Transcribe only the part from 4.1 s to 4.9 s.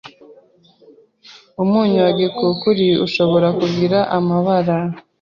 amabara